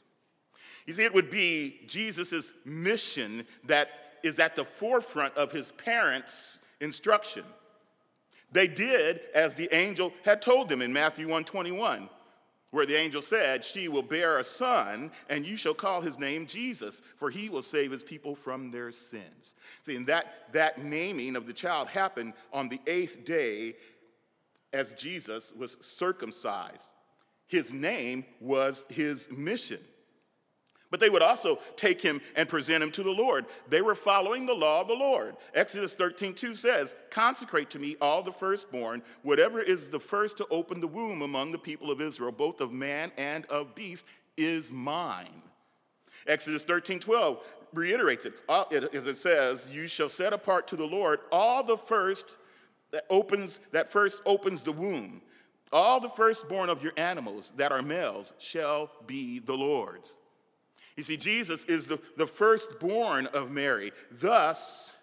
You 0.86 0.94
see, 0.94 1.04
it 1.04 1.14
would 1.14 1.30
be 1.30 1.82
Jesus' 1.88 2.54
mission 2.64 3.46
that 3.66 3.90
is 4.24 4.40
at 4.40 4.56
the 4.56 4.64
forefront 4.64 5.36
of 5.36 5.52
his 5.52 5.72
parents' 5.72 6.62
instruction. 6.80 7.44
They 8.51 8.68
did 8.68 9.22
as 9.34 9.56
the 9.56 9.74
angel 9.75 10.13
had 10.24 10.42
told 10.42 10.70
them 10.70 10.82
in 10.82 10.94
Matthew 10.94 11.25
121, 11.25 12.10
where 12.72 12.86
the 12.86 12.96
angel 12.96 13.22
said, 13.22 13.63
She 13.63 13.88
will 13.88 14.04
bear 14.04 14.38
a 14.38 14.44
son, 14.44 15.12
and 15.30 15.46
you 15.46 15.58
shall 15.58 15.74
call 15.74 16.01
his 16.01 16.18
name 16.18 16.48
Jesus, 16.48 17.01
for 17.18 17.30
he 17.30 17.50
will 17.50 17.62
save 17.62 17.92
his 17.92 18.04
people 18.04 18.36
from 18.36 18.72
their 18.72 18.92
sins. 18.92 19.56
See, 19.84 19.96
and 19.96 20.08
that, 20.08 20.54
that 20.54 20.82
naming 20.82 21.36
of 21.36 21.46
the 21.46 21.54
child 21.54 21.88
happened 21.89 22.34
on 22.54 22.70
the 22.70 22.80
eighth 22.88 23.25
day 23.25 23.75
as 24.74 24.94
Jesus 24.94 25.54
was 25.54 25.77
circumcised. 25.80 26.94
His 27.48 27.72
name 27.72 28.25
was 28.39 28.86
his 28.89 29.30
mission. 29.32 29.80
But 30.89 31.00
they 31.00 31.10
would 31.10 31.22
also 31.22 31.60
take 31.75 32.01
him 32.01 32.22
and 32.36 32.48
present 32.48 32.82
him 32.82 32.91
to 32.91 33.03
the 33.03 33.12
Lord. 33.12 33.46
They 33.70 33.82
were 33.82 33.96
following 33.96 34.46
the 34.46 34.53
law 34.53 34.82
of 34.82 34.88
the 34.88 34.94
Lord. 34.94 35.36
Exodus 35.53 35.96
13, 35.96 36.34
2 36.34 36.56
says, 36.56 36.96
Consecrate 37.10 37.70
to 37.72 37.79
me 37.79 37.98
all 38.00 38.24
the 38.24 38.32
firstborn, 38.32 39.01
whatever 39.22 39.62
is 39.62 39.89
the 39.89 40.00
first 40.00 40.38
to 40.38 40.48
open 40.50 40.79
the 40.79 40.88
womb 40.88 41.22
among 41.22 41.51
the 41.51 41.58
people 41.58 41.91
of 41.91 42.00
Israel, 42.00 42.32
both 42.32 42.62
of 42.62 42.72
man 42.72 43.12
and 43.17 43.46
of 43.48 43.75
beast, 43.75 44.06
is 44.38 44.72
mine. 44.72 45.44
Exodus 46.25 46.63
13, 46.63 47.00
12 47.00 47.44
reiterates 47.74 48.25
it, 48.25 48.34
uh, 48.48 48.63
as 48.94 49.08
it 49.08 49.15
says, 49.15 49.74
You 49.74 49.88
shall 49.88 50.10
set 50.10 50.34
apart 50.34 50.67
to 50.67 50.75
the 50.75 50.86
Lord 50.86 51.20
all 51.32 51.63
the 51.63 51.77
first 51.77 52.38
that 52.91 53.06
opens, 53.10 53.60
that 53.72 53.88
first 53.88 54.22
opens 54.25 54.62
the 54.62 54.72
womb. 54.72 55.22
All 55.74 56.00
the 56.00 56.10
firstborn 56.10 56.70
of 56.70 56.82
your 56.82 56.94
animals 56.96 57.51
that 57.58 57.74
are 57.74 57.82
males 57.82 58.34
shall 58.39 58.89
be 59.06 59.39
the 59.39 59.56
Lord's. 59.56 60.17
You 60.98 61.04
see, 61.04 61.16
Jesus 61.16 61.63
is 61.66 61.86
the, 61.86 62.00
the 62.18 62.27
firstborn 62.27 63.27
of 63.27 63.51
Mary. 63.51 63.94
Thus, 64.12 64.96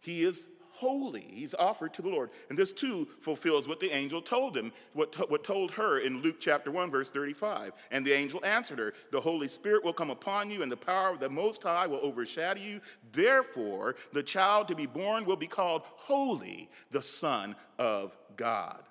he 0.00 0.24
is 0.24 0.48
holy. 0.72 1.26
He's 1.34 1.54
offered 1.54 1.92
to 1.94 2.02
the 2.02 2.08
Lord. 2.08 2.30
And 2.48 2.58
this 2.58 2.72
too 2.72 3.06
fulfills 3.20 3.68
what 3.68 3.80
the 3.80 3.94
angel 3.94 4.20
told 4.20 4.56
him, 4.56 4.72
what, 4.92 5.14
what 5.30 5.44
told 5.44 5.70
her 5.72 5.98
in 5.98 6.22
Luke 6.22 6.36
chapter 6.40 6.70
1, 6.70 6.90
verse 6.90 7.10
35. 7.10 7.72
And 7.90 8.04
the 8.04 8.12
angel 8.12 8.44
answered 8.44 8.78
her, 8.78 8.94
The 9.12 9.20
Holy 9.20 9.46
Spirit 9.46 9.84
will 9.84 9.92
come 9.92 10.10
upon 10.10 10.50
you, 10.50 10.62
and 10.62 10.72
the 10.72 10.76
power 10.76 11.10
of 11.10 11.20
the 11.20 11.28
Most 11.28 11.62
High 11.62 11.86
will 11.86 12.00
overshadow 12.02 12.60
you. 12.60 12.80
Therefore, 13.12 13.94
the 14.12 14.22
child 14.22 14.68
to 14.68 14.74
be 14.74 14.86
born 14.86 15.26
will 15.26 15.36
be 15.36 15.46
called 15.46 15.82
Holy, 15.84 16.70
the 16.90 17.02
Son 17.02 17.54
of 17.78 18.16
God. 18.36 18.82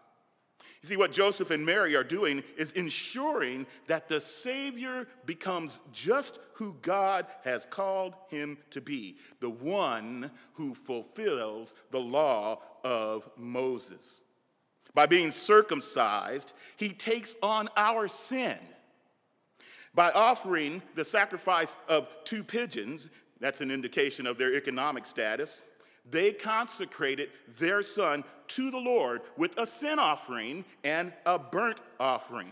You 0.81 0.87
see, 0.87 0.97
what 0.97 1.11
Joseph 1.11 1.51
and 1.51 1.65
Mary 1.65 1.95
are 1.95 2.05
doing 2.05 2.41
is 2.55 2.71
ensuring 2.71 3.67
that 3.87 4.07
the 4.07 4.19
Savior 4.19 5.07
becomes 5.25 5.81
just 5.91 6.39
who 6.53 6.77
God 6.81 7.25
has 7.43 7.65
called 7.65 8.13
him 8.29 8.57
to 8.69 8.79
be 8.79 9.17
the 9.41 9.49
one 9.49 10.31
who 10.53 10.73
fulfills 10.73 11.73
the 11.91 11.99
law 11.99 12.61
of 12.85 13.29
Moses. 13.35 14.21
By 14.93 15.05
being 15.05 15.31
circumcised, 15.31 16.53
he 16.77 16.89
takes 16.89 17.35
on 17.43 17.67
our 17.75 18.07
sin. 18.07 18.57
By 19.93 20.11
offering 20.11 20.81
the 20.95 21.03
sacrifice 21.03 21.75
of 21.89 22.07
two 22.23 22.43
pigeons, 22.43 23.09
that's 23.41 23.59
an 23.59 23.69
indication 23.69 24.25
of 24.25 24.37
their 24.37 24.55
economic 24.55 25.05
status 25.05 25.63
they 26.11 26.31
consecrated 26.31 27.29
their 27.59 27.81
son 27.81 28.23
to 28.47 28.71
the 28.71 28.77
Lord 28.77 29.21
with 29.37 29.57
a 29.57 29.65
sin 29.65 29.99
offering 29.99 30.65
and 30.83 31.13
a 31.25 31.37
burnt 31.37 31.79
offering. 31.99 32.51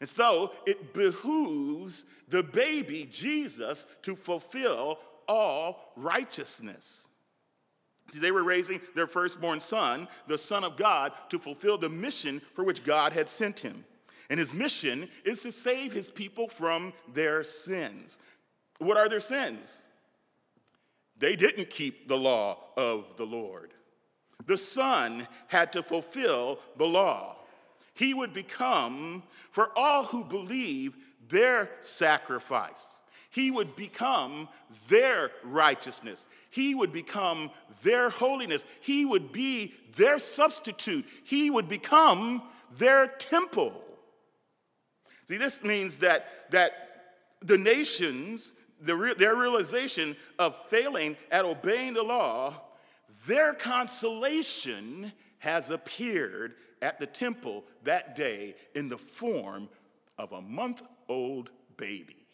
And 0.00 0.08
so 0.08 0.52
it 0.66 0.92
behooves 0.92 2.04
the 2.28 2.42
baby 2.42 3.08
Jesus 3.10 3.86
to 4.02 4.14
fulfill 4.14 4.98
all 5.26 5.92
righteousness. 5.96 7.08
See, 8.10 8.20
they 8.20 8.30
were 8.30 8.44
raising 8.44 8.80
their 8.94 9.06
firstborn 9.06 9.58
son, 9.58 10.06
the 10.28 10.38
Son 10.38 10.62
of 10.62 10.76
God, 10.76 11.12
to 11.30 11.38
fulfill 11.38 11.76
the 11.76 11.88
mission 11.88 12.40
for 12.54 12.62
which 12.62 12.84
God 12.84 13.12
had 13.12 13.28
sent 13.28 13.60
him. 13.60 13.84
And 14.30 14.38
his 14.38 14.54
mission 14.54 15.08
is 15.24 15.42
to 15.42 15.52
save 15.52 15.92
his 15.92 16.10
people 16.10 16.46
from 16.46 16.92
their 17.12 17.42
sins. 17.42 18.18
What 18.78 18.96
are 18.96 19.08
their 19.08 19.20
sins? 19.20 19.82
They 21.18 21.36
didn't 21.36 21.70
keep 21.70 22.08
the 22.08 22.18
law 22.18 22.58
of 22.76 23.16
the 23.16 23.24
Lord. 23.24 23.72
The 24.44 24.56
Son 24.56 25.26
had 25.48 25.72
to 25.72 25.82
fulfill 25.82 26.60
the 26.76 26.84
law. 26.86 27.36
He 27.94 28.12
would 28.12 28.34
become, 28.34 29.22
for 29.50 29.70
all 29.76 30.04
who 30.04 30.24
believe, 30.24 30.96
their 31.28 31.70
sacrifice. 31.80 33.00
He 33.30 33.50
would 33.50 33.74
become 33.76 34.48
their 34.88 35.30
righteousness. 35.42 36.26
He 36.50 36.74
would 36.74 36.92
become 36.92 37.50
their 37.82 38.08
holiness. 38.10 38.66
He 38.80 39.04
would 39.04 39.32
be 39.32 39.74
their 39.96 40.18
substitute. 40.18 41.06
He 41.24 41.50
would 41.50 41.68
become 41.68 42.42
their 42.78 43.06
temple. 43.06 43.82
See, 45.26 45.36
this 45.38 45.64
means 45.64 45.98
that, 45.98 46.50
that 46.50 46.72
the 47.40 47.58
nations 47.58 48.54
the, 48.80 49.14
their 49.16 49.36
realization 49.36 50.16
of 50.38 50.56
failing 50.68 51.16
at 51.30 51.44
obeying 51.44 51.94
the 51.94 52.02
law, 52.02 52.54
their 53.26 53.54
consolation 53.54 55.12
has 55.38 55.70
appeared 55.70 56.54
at 56.82 57.00
the 57.00 57.06
temple 57.06 57.64
that 57.84 58.16
day 58.16 58.54
in 58.74 58.88
the 58.88 58.98
form 58.98 59.68
of 60.18 60.32
a 60.32 60.40
month 60.40 60.82
old 61.08 61.50
baby. 61.76 62.25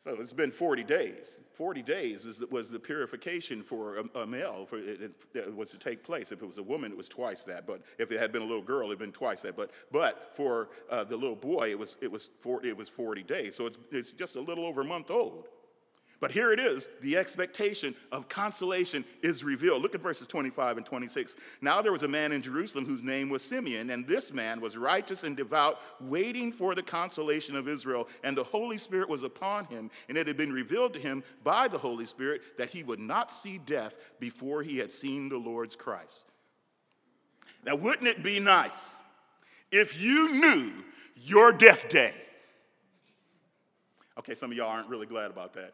So 0.00 0.16
it's 0.18 0.32
been 0.32 0.50
40 0.50 0.82
days. 0.84 1.40
40 1.52 1.82
days 1.82 2.24
was 2.24 2.38
the, 2.38 2.46
was 2.46 2.70
the 2.70 2.78
purification 2.78 3.62
for 3.62 3.98
a, 3.98 4.20
a 4.20 4.26
male 4.26 4.64
for 4.64 4.78
it, 4.78 5.12
it, 5.34 5.54
was 5.54 5.70
to 5.72 5.78
take 5.78 6.02
place. 6.02 6.32
If 6.32 6.40
it 6.40 6.46
was 6.46 6.56
a 6.56 6.62
woman, 6.62 6.90
it 6.90 6.96
was 6.96 7.08
twice 7.08 7.44
that. 7.44 7.66
But 7.66 7.82
if 7.98 8.10
it 8.10 8.18
had 8.18 8.32
been 8.32 8.40
a 8.40 8.46
little 8.46 8.62
girl, 8.62 8.86
it 8.86 8.90
had 8.92 8.98
been 8.98 9.12
twice 9.12 9.42
that. 9.42 9.56
But, 9.56 9.72
but 9.92 10.30
for 10.34 10.70
uh, 10.88 11.04
the 11.04 11.18
little 11.18 11.36
boy, 11.36 11.70
it 11.70 11.78
was, 11.78 11.98
it, 12.00 12.10
was 12.10 12.30
40, 12.40 12.70
it 12.70 12.76
was 12.76 12.88
40 12.88 13.22
days. 13.24 13.54
So 13.54 13.66
it's, 13.66 13.76
it's 13.92 14.14
just 14.14 14.36
a 14.36 14.40
little 14.40 14.64
over 14.64 14.80
a 14.80 14.84
month 14.84 15.10
old. 15.10 15.48
But 16.20 16.32
here 16.32 16.52
it 16.52 16.60
is 16.60 16.90
the 17.00 17.16
expectation 17.16 17.94
of 18.12 18.28
consolation 18.28 19.06
is 19.22 19.42
revealed. 19.42 19.80
Look 19.80 19.94
at 19.94 20.02
verses 20.02 20.26
25 20.26 20.76
and 20.76 20.84
26. 20.84 21.36
Now 21.62 21.80
there 21.80 21.92
was 21.92 22.02
a 22.02 22.08
man 22.08 22.32
in 22.32 22.42
Jerusalem 22.42 22.84
whose 22.84 23.02
name 23.02 23.30
was 23.30 23.40
Simeon, 23.42 23.88
and 23.88 24.06
this 24.06 24.30
man 24.30 24.60
was 24.60 24.76
righteous 24.76 25.24
and 25.24 25.34
devout, 25.34 25.80
waiting 25.98 26.52
for 26.52 26.74
the 26.74 26.82
consolation 26.82 27.56
of 27.56 27.66
Israel. 27.66 28.06
And 28.22 28.36
the 28.36 28.44
Holy 28.44 28.76
Spirit 28.76 29.08
was 29.08 29.22
upon 29.22 29.64
him, 29.66 29.90
and 30.10 30.18
it 30.18 30.26
had 30.26 30.36
been 30.36 30.52
revealed 30.52 30.92
to 30.94 31.00
him 31.00 31.24
by 31.42 31.68
the 31.68 31.78
Holy 31.78 32.04
Spirit 32.04 32.42
that 32.58 32.68
he 32.68 32.82
would 32.82 33.00
not 33.00 33.32
see 33.32 33.56
death 33.56 33.96
before 34.20 34.62
he 34.62 34.76
had 34.76 34.92
seen 34.92 35.30
the 35.30 35.38
Lord's 35.38 35.74
Christ. 35.74 36.26
Now, 37.64 37.76
wouldn't 37.76 38.08
it 38.08 38.22
be 38.22 38.40
nice 38.40 38.98
if 39.72 40.02
you 40.02 40.32
knew 40.34 40.72
your 41.16 41.50
death 41.50 41.88
day? 41.88 42.12
Okay, 44.18 44.34
some 44.34 44.50
of 44.50 44.56
y'all 44.56 44.68
aren't 44.68 44.88
really 44.88 45.06
glad 45.06 45.30
about 45.30 45.54
that 45.54 45.72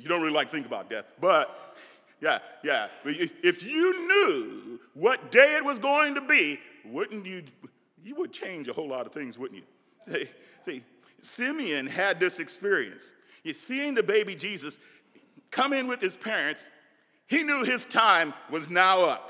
you 0.00 0.08
don't 0.08 0.22
really 0.22 0.34
like 0.34 0.48
to 0.48 0.54
think 0.54 0.66
about 0.66 0.88
death. 0.88 1.04
But 1.20 1.76
yeah, 2.20 2.38
yeah. 2.62 2.88
If 3.04 3.64
you 3.64 4.08
knew 4.08 4.80
what 4.94 5.30
day 5.30 5.56
it 5.56 5.64
was 5.64 5.78
going 5.78 6.14
to 6.14 6.20
be, 6.20 6.60
wouldn't 6.84 7.26
you? 7.26 7.42
You 8.04 8.14
would 8.16 8.32
change 8.32 8.68
a 8.68 8.72
whole 8.72 8.88
lot 8.88 9.06
of 9.06 9.12
things, 9.12 9.38
wouldn't 9.38 9.62
you? 10.08 10.26
See, 10.62 10.82
Simeon 11.20 11.86
had 11.86 12.18
this 12.18 12.40
experience. 12.40 13.14
You 13.44 13.52
seeing 13.52 13.94
the 13.94 14.02
baby 14.02 14.34
Jesus 14.34 14.80
come 15.50 15.72
in 15.72 15.86
with 15.86 16.00
his 16.00 16.16
parents, 16.16 16.70
he 17.26 17.42
knew 17.42 17.64
his 17.64 17.84
time 17.84 18.34
was 18.50 18.68
now 18.70 19.02
up. 19.02 19.28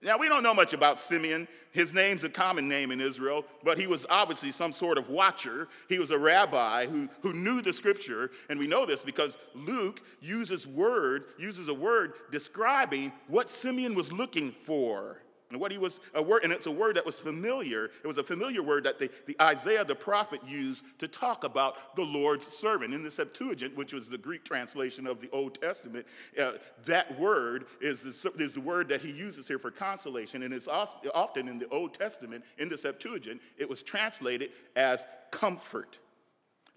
Now, 0.00 0.18
we 0.18 0.28
don't 0.28 0.42
know 0.42 0.54
much 0.54 0.72
about 0.72 0.98
Simeon. 0.98 1.48
His 1.78 1.94
name's 1.94 2.24
a 2.24 2.28
common 2.28 2.68
name 2.68 2.90
in 2.90 3.00
Israel, 3.00 3.44
but 3.62 3.78
he 3.78 3.86
was 3.86 4.04
obviously 4.10 4.50
some 4.50 4.72
sort 4.72 4.98
of 4.98 5.08
watcher. 5.10 5.68
He 5.88 6.00
was 6.00 6.10
a 6.10 6.18
rabbi 6.18 6.86
who, 6.86 7.08
who 7.22 7.32
knew 7.32 7.62
the 7.62 7.72
scripture, 7.72 8.32
and 8.50 8.58
we 8.58 8.66
know 8.66 8.84
this 8.84 9.04
because 9.04 9.38
Luke 9.54 10.00
uses 10.20 10.66
word, 10.66 11.26
uses 11.38 11.68
a 11.68 11.74
word 11.74 12.14
describing 12.32 13.12
what 13.28 13.48
Simeon 13.48 13.94
was 13.94 14.12
looking 14.12 14.50
for. 14.50 15.18
And 15.50 15.60
what 15.60 15.72
he 15.72 15.78
was 15.78 16.00
a 16.14 16.22
word, 16.22 16.44
and 16.44 16.52
it's 16.52 16.66
a 16.66 16.70
word 16.70 16.96
that 16.96 17.06
was 17.06 17.18
familiar. 17.18 17.86
It 17.86 18.06
was 18.06 18.18
a 18.18 18.22
familiar 18.22 18.62
word 18.62 18.84
that 18.84 18.98
the, 18.98 19.10
the 19.26 19.36
Isaiah 19.40 19.84
the 19.84 19.94
prophet 19.94 20.40
used 20.46 20.84
to 20.98 21.08
talk 21.08 21.42
about 21.42 21.96
the 21.96 22.02
Lord's 22.02 22.46
servant. 22.46 22.92
In 22.92 23.02
the 23.02 23.10
Septuagint, 23.10 23.74
which 23.74 23.94
was 23.94 24.10
the 24.10 24.18
Greek 24.18 24.44
translation 24.44 25.06
of 25.06 25.22
the 25.22 25.30
Old 25.30 25.60
Testament, 25.60 26.06
uh, 26.38 26.52
that 26.84 27.18
word 27.18 27.64
is 27.80 28.02
the, 28.02 28.32
is 28.42 28.52
the 28.52 28.60
word 28.60 28.88
that 28.88 29.00
he 29.00 29.10
uses 29.10 29.48
here 29.48 29.58
for 29.58 29.70
consolation. 29.70 30.42
And 30.42 30.52
it's 30.52 30.68
often 30.68 31.48
in 31.48 31.58
the 31.58 31.68
Old 31.70 31.94
Testament, 31.94 32.44
in 32.58 32.68
the 32.68 32.76
Septuagint, 32.76 33.40
it 33.56 33.68
was 33.70 33.82
translated 33.82 34.50
as 34.76 35.06
comfort 35.30 35.98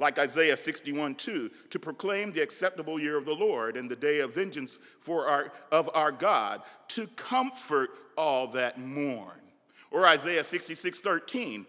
like 0.01 0.19
Isaiah 0.19 0.57
61 0.57 1.15
2, 1.15 1.49
to 1.69 1.79
proclaim 1.79 2.31
the 2.31 2.41
acceptable 2.41 2.99
year 2.99 3.17
of 3.17 3.25
the 3.25 3.33
Lord 3.33 3.77
and 3.77 3.89
the 3.89 3.95
day 3.95 4.19
of 4.19 4.33
vengeance 4.33 4.79
for 4.99 5.27
our, 5.27 5.53
of 5.71 5.89
our 5.93 6.11
God, 6.11 6.63
to 6.89 7.07
comfort 7.07 7.91
all 8.17 8.47
that 8.47 8.79
mourn. 8.79 9.39
Or 9.91 10.07
Isaiah 10.07 10.43
66 10.43 10.99
13, 10.99 11.65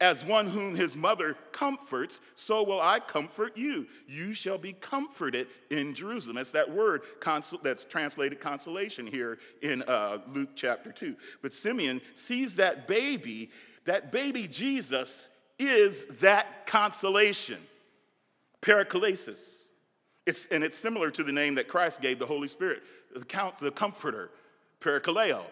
as 0.00 0.24
one 0.24 0.46
whom 0.46 0.74
his 0.74 0.96
mother 0.96 1.36
comforts, 1.52 2.20
so 2.34 2.62
will 2.62 2.80
I 2.80 3.00
comfort 3.00 3.56
you. 3.56 3.86
You 4.06 4.34
shall 4.34 4.58
be 4.58 4.72
comforted 4.72 5.48
in 5.70 5.94
Jerusalem. 5.94 6.36
That's 6.36 6.50
that 6.52 6.70
word 6.70 7.02
consol- 7.20 7.62
that's 7.62 7.84
translated 7.84 8.40
consolation 8.40 9.06
here 9.06 9.38
in 9.60 9.82
uh, 9.82 10.18
Luke 10.32 10.50
chapter 10.54 10.92
2. 10.92 11.16
But 11.40 11.54
Simeon 11.54 12.00
sees 12.14 12.56
that 12.56 12.86
baby, 12.86 13.50
that 13.84 14.12
baby 14.12 14.46
Jesus 14.48 15.28
is 15.58 16.06
that 16.20 16.66
consolation. 16.66 17.58
Paraklesis. 18.62 19.70
It's, 20.24 20.46
and 20.46 20.64
it's 20.64 20.78
similar 20.78 21.10
to 21.10 21.22
the 21.22 21.32
name 21.32 21.56
that 21.56 21.68
Christ 21.68 22.00
gave 22.00 22.18
the 22.18 22.26
Holy 22.26 22.48
Spirit, 22.48 22.82
the, 23.14 23.24
count, 23.24 23.56
the 23.56 23.72
comforter, 23.72 24.30
parakaleo. 24.80 25.42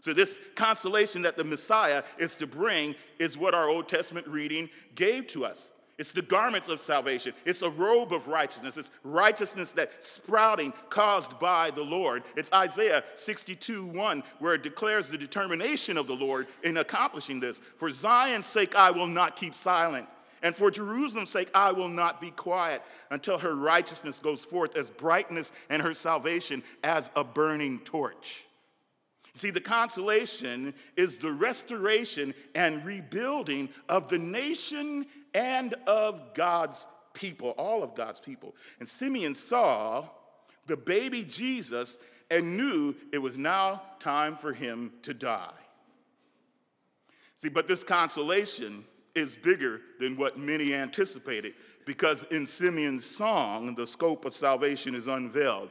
So, 0.00 0.12
this 0.12 0.40
consolation 0.54 1.22
that 1.22 1.36
the 1.36 1.44
Messiah 1.44 2.02
is 2.18 2.34
to 2.36 2.46
bring 2.46 2.94
is 3.18 3.36
what 3.36 3.54
our 3.54 3.68
Old 3.68 3.86
Testament 3.86 4.26
reading 4.26 4.70
gave 4.94 5.26
to 5.28 5.44
us. 5.44 5.72
It's 5.98 6.12
the 6.12 6.22
garments 6.22 6.70
of 6.70 6.80
salvation. 6.80 7.34
It's 7.44 7.60
a 7.60 7.68
robe 7.68 8.14
of 8.14 8.26
righteousness. 8.26 8.78
It's 8.78 8.90
righteousness 9.04 9.72
that 9.72 10.02
sprouting 10.02 10.72
caused 10.88 11.38
by 11.38 11.70
the 11.70 11.82
Lord. 11.82 12.22
It's 12.36 12.50
Isaiah 12.54 13.04
62 13.12 13.84
1, 13.84 14.22
where 14.38 14.54
it 14.54 14.62
declares 14.62 15.10
the 15.10 15.18
determination 15.18 15.98
of 15.98 16.06
the 16.06 16.16
Lord 16.16 16.46
in 16.64 16.78
accomplishing 16.78 17.38
this. 17.38 17.60
For 17.76 17.90
Zion's 17.90 18.46
sake, 18.46 18.74
I 18.74 18.90
will 18.90 19.06
not 19.06 19.36
keep 19.36 19.54
silent. 19.54 20.08
And 20.42 20.56
for 20.56 20.70
Jerusalem's 20.70 21.30
sake, 21.30 21.50
I 21.54 21.72
will 21.72 21.88
not 21.88 22.20
be 22.20 22.30
quiet 22.30 22.82
until 23.10 23.38
her 23.38 23.54
righteousness 23.54 24.20
goes 24.20 24.44
forth 24.44 24.76
as 24.76 24.90
brightness 24.90 25.52
and 25.68 25.82
her 25.82 25.92
salvation 25.92 26.62
as 26.82 27.10
a 27.14 27.24
burning 27.24 27.80
torch. 27.80 28.44
See, 29.34 29.50
the 29.50 29.60
consolation 29.60 30.74
is 30.96 31.18
the 31.18 31.32
restoration 31.32 32.34
and 32.54 32.84
rebuilding 32.84 33.68
of 33.88 34.08
the 34.08 34.18
nation 34.18 35.06
and 35.34 35.74
of 35.86 36.34
God's 36.34 36.86
people, 37.12 37.50
all 37.50 37.82
of 37.82 37.94
God's 37.94 38.20
people. 38.20 38.56
And 38.78 38.88
Simeon 38.88 39.34
saw 39.34 40.08
the 40.66 40.76
baby 40.76 41.22
Jesus 41.22 41.98
and 42.30 42.56
knew 42.56 42.94
it 43.12 43.18
was 43.18 43.36
now 43.36 43.82
time 43.98 44.36
for 44.36 44.52
him 44.52 44.92
to 45.02 45.12
die. 45.12 45.50
See, 47.36 47.48
but 47.48 47.68
this 47.68 47.82
consolation 47.82 48.84
is 49.14 49.36
bigger 49.36 49.80
than 49.98 50.16
what 50.16 50.38
many 50.38 50.74
anticipated 50.74 51.54
because 51.84 52.24
in 52.30 52.46
Simeon's 52.46 53.04
song, 53.04 53.74
the 53.74 53.86
scope 53.86 54.24
of 54.24 54.32
salvation 54.32 54.94
is 54.94 55.08
unveiled. 55.08 55.70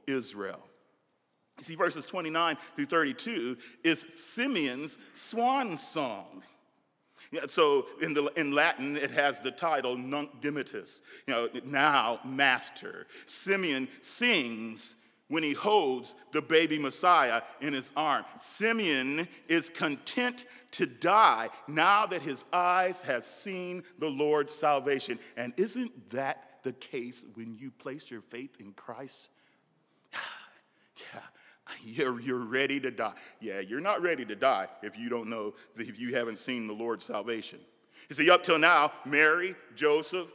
Israel. 0.11 0.59
You 1.57 1.63
see, 1.63 1.75
verses 1.75 2.05
29 2.05 2.57
through 2.75 2.85
32 2.85 3.57
is 3.83 4.01
Simeon's 4.09 4.97
swan 5.13 5.77
song. 5.77 6.43
Yeah, 7.31 7.41
so 7.47 7.85
in, 8.01 8.13
the, 8.13 8.31
in 8.35 8.51
Latin, 8.51 8.97
it 8.97 9.11
has 9.11 9.39
the 9.39 9.51
title 9.51 9.95
Nunc 9.95 10.41
Dimittis, 10.41 11.01
you 11.27 11.33
know, 11.33 11.47
now 11.63 12.19
master. 12.25 13.07
Simeon 13.25 13.87
sings 14.01 14.97
when 15.29 15.43
he 15.43 15.53
holds 15.53 16.17
the 16.33 16.41
baby 16.41 16.77
Messiah 16.77 17.41
in 17.61 17.73
his 17.73 17.91
arm. 17.95 18.25
Simeon 18.37 19.29
is 19.47 19.69
content 19.69 20.45
to 20.71 20.85
die 20.85 21.47
now 21.69 22.05
that 22.05 22.21
his 22.21 22.43
eyes 22.51 23.01
have 23.03 23.23
seen 23.23 23.83
the 23.99 24.09
Lord's 24.09 24.53
salvation. 24.53 25.17
And 25.37 25.53
isn't 25.55 26.09
that 26.09 26.59
the 26.63 26.73
case 26.73 27.25
when 27.35 27.55
you 27.55 27.71
place 27.71 28.11
your 28.11 28.21
faith 28.21 28.59
in 28.59 28.73
Christ? 28.73 29.29
Yeah, 31.13 31.21
you're, 31.83 32.19
you're 32.19 32.45
ready 32.45 32.79
to 32.79 32.91
die. 32.91 33.13
Yeah, 33.39 33.59
you're 33.59 33.81
not 33.81 34.01
ready 34.01 34.25
to 34.25 34.35
die 34.35 34.67
if 34.81 34.97
you 34.97 35.09
don't 35.09 35.29
know, 35.29 35.53
if 35.77 35.99
you 35.99 36.15
haven't 36.15 36.39
seen 36.39 36.67
the 36.67 36.73
Lord's 36.73 37.05
salvation. 37.05 37.59
You 38.09 38.15
see, 38.15 38.29
up 38.29 38.43
till 38.43 38.59
now, 38.59 38.91
Mary, 39.05 39.55
Joseph, 39.75 40.31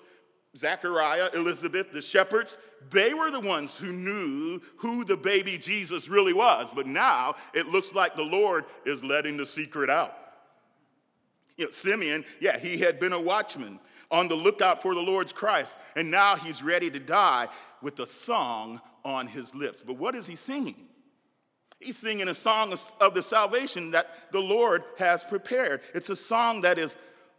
Zachariah, 0.56 1.28
Elizabeth, 1.34 1.92
the 1.92 2.00
shepherds, 2.00 2.58
they 2.90 3.12
were 3.12 3.30
the 3.30 3.40
ones 3.40 3.78
who 3.78 3.92
knew 3.92 4.60
who 4.78 5.04
the 5.04 5.16
baby 5.16 5.58
Jesus 5.58 6.08
really 6.08 6.32
was. 6.32 6.72
But 6.72 6.86
now 6.86 7.34
it 7.52 7.68
looks 7.68 7.94
like 7.94 8.16
the 8.16 8.22
Lord 8.22 8.64
is 8.84 9.04
letting 9.04 9.36
the 9.36 9.46
secret 9.46 9.90
out. 9.90 10.16
You 11.56 11.66
know, 11.66 11.70
Simeon, 11.70 12.24
yeah, 12.40 12.58
he 12.58 12.78
had 12.78 12.98
been 12.98 13.12
a 13.12 13.20
watchman 13.20 13.78
on 14.10 14.28
the 14.28 14.34
lookout 14.34 14.80
for 14.80 14.94
the 14.94 15.00
Lord's 15.00 15.32
Christ, 15.32 15.78
and 15.96 16.10
now 16.10 16.36
he's 16.36 16.62
ready 16.62 16.90
to 16.90 17.00
die 17.00 17.48
with 17.82 17.98
a 18.00 18.06
song 18.06 18.80
on 19.06 19.28
his 19.28 19.54
lips. 19.54 19.82
But 19.82 19.96
what 19.96 20.14
is 20.14 20.26
he 20.26 20.34
singing? 20.34 20.88
He's 21.80 21.96
singing 21.96 22.28
a 22.28 22.34
song 22.34 22.72
of, 22.72 22.82
of, 23.00 23.14
the 23.14 23.22
salvation 23.22 23.92
that 23.92 24.32
the 24.32 24.40
Lord 24.40 24.82
has 24.98 25.22
prepared. 25.22 25.82
It's 25.94 26.10
a 26.10 26.16
song 26.16 26.62
that 26.62 26.78
is 26.78 26.98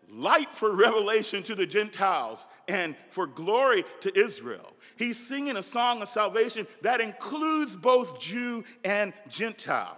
light 0.09 0.53
for 0.53 0.73
revelation 0.75 1.43
to 1.43 1.55
the 1.55 1.67
Gentiles 1.67 2.47
and 2.67 2.95
for 3.09 3.27
glory 3.27 3.83
to 4.01 4.17
Israel. 4.17 4.73
He's 4.95 5.19
singing 5.19 5.57
a 5.57 5.63
song 5.63 6.01
of 6.01 6.07
salvation 6.07 6.65
that 6.81 7.01
includes 7.01 7.75
both 7.75 8.19
Jew 8.19 8.63
and 8.85 9.13
Gentile. 9.27 9.97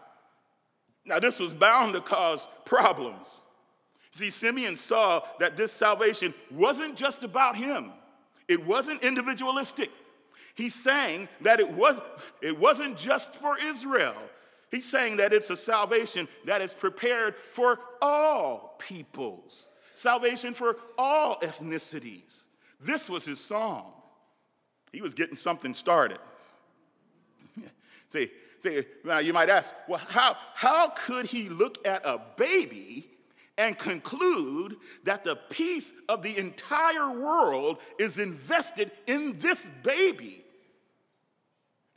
Now, 1.05 1.19
this 1.19 1.39
was 1.39 1.53
bound 1.53 1.93
to 1.93 2.01
cause 2.01 2.47
problems. 2.65 3.41
See, 4.11 4.29
Simeon 4.29 4.75
saw 4.75 5.21
that 5.39 5.55
this 5.55 5.71
salvation 5.71 6.33
wasn't 6.51 6.95
just 6.95 7.23
about 7.23 7.55
him, 7.55 7.91
it 8.47 8.65
wasn't 8.65 9.03
individualistic. 9.03 9.91
He's 10.55 10.75
saying 10.75 11.29
that 11.41 11.59
it, 11.59 11.71
was, 11.71 11.97
it 12.41 12.57
wasn't 12.57 12.97
just 12.97 13.33
for 13.33 13.57
Israel. 13.57 14.15
He's 14.71 14.89
saying 14.89 15.17
that 15.17 15.33
it's 15.33 15.49
a 15.49 15.55
salvation 15.55 16.27
that 16.45 16.61
is 16.61 16.73
prepared 16.73 17.35
for 17.35 17.79
all 18.01 18.75
peoples, 18.79 19.67
salvation 19.93 20.53
for 20.53 20.77
all 20.97 21.39
ethnicities. 21.39 22.47
This 22.79 23.09
was 23.09 23.25
his 23.25 23.39
song. 23.39 23.93
He 24.91 25.01
was 25.01 25.13
getting 25.13 25.35
something 25.35 25.73
started. 25.73 26.19
see, 28.09 28.29
see, 28.59 28.83
now 29.03 29.19
you 29.19 29.33
might 29.33 29.49
ask, 29.49 29.73
well, 29.87 30.01
how, 30.07 30.37
how 30.53 30.89
could 30.89 31.25
he 31.25 31.49
look 31.49 31.85
at 31.87 32.05
a 32.05 32.21
baby 32.37 33.09
and 33.59 33.77
conclude 33.77 34.77
that 35.03 35.25
the 35.25 35.35
peace 35.35 35.93
of 36.07 36.21
the 36.21 36.35
entire 36.37 37.11
world 37.11 37.77
is 37.99 38.17
invested 38.17 38.89
in 39.05 39.37
this 39.37 39.69
baby? 39.83 40.43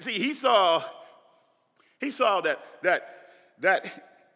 See, 0.01 0.15
he 0.15 0.35
saw, 0.35 0.83
he 2.01 2.11
saw 2.11 2.41
that, 2.41 2.59
that, 2.83 3.09
that 3.61 3.91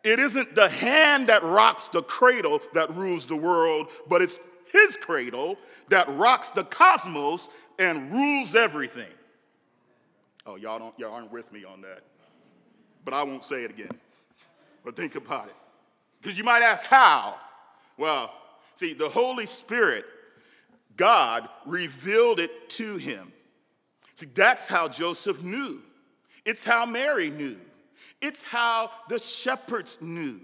it 0.05 0.21
isn't 0.21 0.55
the 0.55 0.69
hand 0.69 1.27
that 1.27 1.43
rocks 1.43 1.89
the 1.89 2.01
cradle 2.01 2.63
that 2.75 2.95
rules 2.95 3.27
the 3.27 3.37
world, 3.37 3.89
but 4.09 4.23
it's 4.23 4.39
his 4.71 4.97
cradle 4.97 5.59
that 5.89 6.09
rocks 6.11 6.53
the 6.53 6.63
cosmos 6.63 7.51
and 7.81 8.13
rules 8.13 8.55
everything. 8.55 9.11
Oh, 10.47 10.55
y'all, 10.55 10.79
don't, 10.79 10.97
y'all 10.97 11.13
aren't 11.13 11.33
with 11.33 11.53
me 11.53 11.65
on 11.65 11.81
that. 11.81 12.03
But 13.05 13.15
I 13.15 13.25
won't 13.25 13.43
say 13.43 13.65
it 13.65 13.71
again. 13.71 13.91
But 14.85 14.95
think 14.95 15.17
about 15.17 15.49
it. 15.49 15.55
Because 16.21 16.39
you 16.39 16.45
might 16.45 16.63
ask, 16.63 16.85
how? 16.87 17.37
Well, 17.97 18.33
see, 18.75 18.93
the 18.93 19.09
Holy 19.09 19.47
Spirit, 19.47 20.05
God 20.97 21.49
revealed 21.65 22.41
it 22.41 22.69
to 22.71 22.97
him. 22.97 23.33
See, 24.15 24.27
that's 24.27 24.67
how 24.67 24.89
Joseph 24.89 25.43
knew. 25.43 25.83
It's 26.45 26.65
how 26.65 26.87
Mary 26.87 27.31
knew. 27.31 27.59
It's 28.21 28.43
how 28.43 28.91
the 29.09 29.19
shepherds 29.19 29.99
knew. 30.01 30.41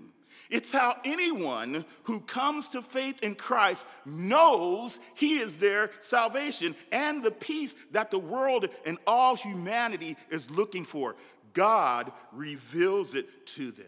It's 0.50 0.70
how 0.70 0.96
anyone 1.06 1.86
who 2.02 2.20
comes 2.20 2.68
to 2.70 2.82
faith 2.82 3.22
in 3.22 3.34
Christ 3.34 3.86
knows 4.04 5.00
he 5.14 5.38
is 5.38 5.56
their 5.56 5.90
salvation 6.00 6.76
and 6.92 7.22
the 7.22 7.30
peace 7.30 7.74
that 7.92 8.10
the 8.10 8.18
world 8.18 8.68
and 8.84 8.98
all 9.06 9.34
humanity 9.34 10.18
is 10.28 10.50
looking 10.50 10.84
for. 10.84 11.16
God 11.54 12.12
reveals 12.32 13.14
it 13.14 13.46
to 13.46 13.70
them. 13.70 13.86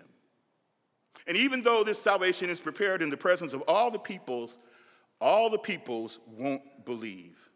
And 1.26 1.36
even 1.36 1.62
though 1.62 1.84
this 1.84 2.00
salvation 2.00 2.50
is 2.50 2.60
prepared 2.60 3.02
in 3.02 3.10
the 3.10 3.16
presence 3.16 3.52
of 3.52 3.62
all 3.62 3.90
the 3.90 3.98
peoples, 3.98 4.58
all 5.20 5.48
the 5.48 5.58
peoples 5.58 6.18
won't 6.26 6.84
believe. 6.84 7.50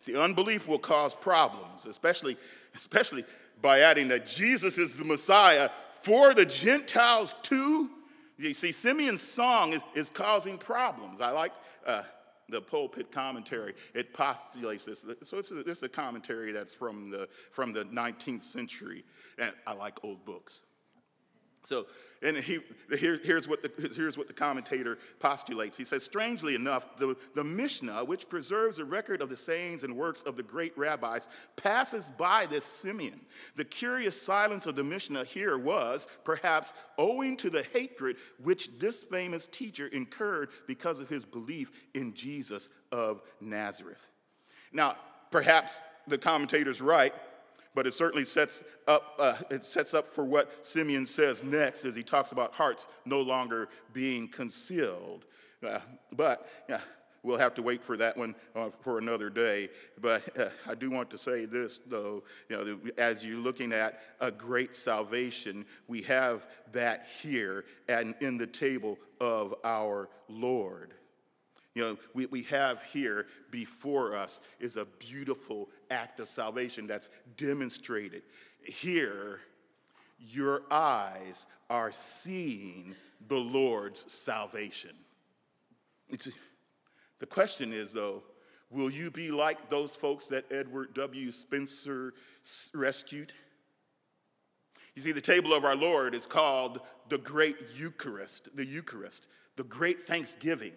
See, 0.00 0.16
unbelief 0.16 0.68
will 0.68 0.78
cause 0.78 1.14
problems, 1.14 1.86
especially, 1.86 2.36
especially 2.74 3.24
by 3.60 3.80
adding 3.80 4.08
that 4.08 4.26
Jesus 4.26 4.78
is 4.78 4.94
the 4.94 5.04
Messiah 5.04 5.70
for 5.90 6.34
the 6.34 6.46
Gentiles 6.46 7.34
too 7.42 7.90
you 8.38 8.54
see, 8.54 8.70
Simeon's 8.70 9.20
song 9.20 9.72
is, 9.72 9.82
is 9.94 10.10
causing 10.10 10.58
problems. 10.58 11.20
I 11.20 11.30
like 11.30 11.52
uh, 11.84 12.02
the 12.48 12.60
pulpit 12.60 13.10
commentary. 13.10 13.74
It 13.94 14.14
postulates 14.14 14.84
this. 14.84 15.04
So 15.22 15.38
it's 15.38 15.50
a, 15.50 15.58
it's 15.60 15.82
a 15.82 15.88
commentary 15.88 16.52
that's 16.52 16.72
from 16.72 17.10
the, 17.10 17.28
from 17.50 17.72
the 17.72 17.84
19th 17.86 18.44
century. 18.44 19.04
And 19.38 19.52
I 19.66 19.72
like 19.72 20.04
old 20.04 20.24
books. 20.24 20.62
So, 21.68 21.84
and 22.22 22.38
he, 22.38 22.60
here, 22.98 23.20
here's, 23.22 23.46
what 23.46 23.62
the, 23.62 23.92
here's 23.94 24.16
what 24.16 24.26
the 24.26 24.32
commentator 24.32 24.96
postulates. 25.20 25.76
He 25.76 25.84
says, 25.84 26.02
strangely 26.02 26.54
enough, 26.54 26.96
the, 26.96 27.14
the 27.34 27.44
Mishnah, 27.44 28.06
which 28.06 28.26
preserves 28.30 28.78
a 28.78 28.86
record 28.86 29.20
of 29.20 29.28
the 29.28 29.36
sayings 29.36 29.84
and 29.84 29.94
works 29.94 30.22
of 30.22 30.34
the 30.34 30.42
great 30.42 30.76
rabbis, 30.78 31.28
passes 31.56 32.08
by 32.08 32.46
this 32.46 32.64
Simeon. 32.64 33.20
The 33.56 33.66
curious 33.66 34.20
silence 34.20 34.64
of 34.64 34.76
the 34.76 34.82
Mishnah 34.82 35.24
here 35.24 35.58
was, 35.58 36.08
perhaps, 36.24 36.72
owing 36.96 37.36
to 37.36 37.50
the 37.50 37.66
hatred 37.74 38.16
which 38.42 38.70
this 38.78 39.02
famous 39.02 39.44
teacher 39.44 39.88
incurred 39.88 40.48
because 40.66 41.00
of 41.00 41.10
his 41.10 41.26
belief 41.26 41.70
in 41.92 42.14
Jesus 42.14 42.70
of 42.90 43.20
Nazareth. 43.42 44.10
Now, 44.72 44.96
perhaps 45.30 45.82
the 46.06 46.16
commentator's 46.16 46.80
right 46.80 47.12
but 47.74 47.86
it 47.86 47.92
certainly 47.92 48.24
sets 48.24 48.64
up, 48.86 49.14
uh, 49.18 49.34
it 49.50 49.64
sets 49.64 49.94
up 49.94 50.06
for 50.08 50.24
what 50.24 50.64
Simeon 50.64 51.06
says 51.06 51.42
next 51.42 51.84
as 51.84 51.94
he 51.94 52.02
talks 52.02 52.32
about 52.32 52.54
hearts 52.54 52.86
no 53.04 53.20
longer 53.20 53.68
being 53.92 54.28
concealed. 54.28 55.26
Uh, 55.66 55.80
but 56.12 56.48
yeah, 56.68 56.80
we'll 57.22 57.38
have 57.38 57.54
to 57.54 57.62
wait 57.62 57.82
for 57.82 57.96
that 57.96 58.16
one 58.16 58.34
uh, 58.54 58.70
for 58.80 58.98
another 58.98 59.30
day. 59.30 59.68
But 60.00 60.38
uh, 60.38 60.48
I 60.68 60.74
do 60.74 60.90
want 60.90 61.10
to 61.10 61.18
say 61.18 61.44
this, 61.44 61.78
though, 61.78 62.24
you 62.48 62.56
know, 62.56 62.78
as 62.96 63.24
you're 63.24 63.38
looking 63.38 63.72
at 63.72 64.00
a 64.20 64.30
great 64.30 64.74
salvation, 64.74 65.64
we 65.86 66.02
have 66.02 66.46
that 66.72 67.06
here 67.22 67.64
and 67.88 68.14
in 68.20 68.38
the 68.38 68.46
table 68.46 68.98
of 69.20 69.54
our 69.64 70.08
Lord. 70.28 70.94
You 71.78 71.84
know, 71.84 71.96
we, 72.12 72.26
we 72.26 72.42
have 72.42 72.82
here 72.82 73.28
before 73.52 74.16
us 74.16 74.40
is 74.58 74.76
a 74.76 74.84
beautiful 74.84 75.68
act 75.92 76.18
of 76.18 76.28
salvation 76.28 76.88
that's 76.88 77.08
demonstrated. 77.36 78.22
Here, 78.64 79.38
your 80.18 80.62
eyes 80.72 81.46
are 81.70 81.92
seeing 81.92 82.96
the 83.28 83.36
Lord's 83.36 84.12
salvation. 84.12 84.90
It's, 86.08 86.28
the 87.20 87.26
question 87.26 87.72
is, 87.72 87.92
though, 87.92 88.24
will 88.70 88.90
you 88.90 89.12
be 89.12 89.30
like 89.30 89.68
those 89.68 89.94
folks 89.94 90.26
that 90.30 90.46
Edward 90.50 90.94
W. 90.94 91.30
Spencer 91.30 92.12
rescued? 92.74 93.32
You 94.96 95.02
see, 95.02 95.12
the 95.12 95.20
table 95.20 95.54
of 95.54 95.64
our 95.64 95.76
Lord 95.76 96.16
is 96.16 96.26
called 96.26 96.80
the 97.08 97.18
Great 97.18 97.56
Eucharist, 97.76 98.48
the 98.56 98.66
Eucharist, 98.66 99.28
the 99.54 99.62
Great 99.62 100.02
Thanksgiving 100.02 100.72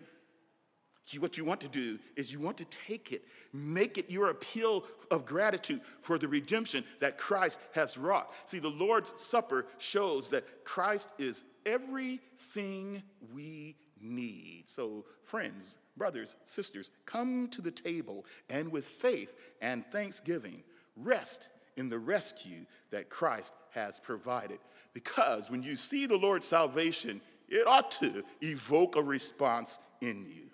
what 1.19 1.37
you 1.37 1.45
want 1.45 1.61
to 1.61 1.67
do 1.67 1.99
is 2.15 2.31
you 2.31 2.39
want 2.39 2.57
to 2.57 2.65
take 2.65 3.11
it, 3.11 3.23
make 3.53 3.97
it 3.97 4.09
your 4.09 4.29
appeal 4.29 4.83
of 5.09 5.25
gratitude 5.25 5.81
for 6.01 6.17
the 6.17 6.27
redemption 6.27 6.83
that 6.99 7.17
Christ 7.17 7.59
has 7.73 7.97
wrought. 7.97 8.31
See, 8.45 8.59
the 8.59 8.69
Lord's 8.69 9.19
Supper 9.19 9.65
shows 9.77 10.29
that 10.29 10.63
Christ 10.63 11.11
is 11.17 11.45
everything 11.65 13.03
we 13.33 13.75
need. 13.99 14.63
So, 14.69 15.05
friends, 15.23 15.75
brothers, 15.97 16.35
sisters, 16.45 16.91
come 17.05 17.47
to 17.49 17.61
the 17.61 17.71
table 17.71 18.25
and 18.49 18.71
with 18.71 18.85
faith 18.85 19.33
and 19.61 19.85
thanksgiving, 19.87 20.63
rest 20.95 21.49
in 21.77 21.89
the 21.89 21.99
rescue 21.99 22.65
that 22.91 23.09
Christ 23.09 23.53
has 23.71 23.99
provided. 23.99 24.59
Because 24.93 25.49
when 25.49 25.63
you 25.63 25.75
see 25.75 26.05
the 26.05 26.17
Lord's 26.17 26.47
salvation, 26.47 27.21
it 27.47 27.67
ought 27.67 27.91
to 27.91 28.23
evoke 28.41 28.95
a 28.95 29.03
response 29.03 29.79
in 30.01 30.25
you. 30.25 30.50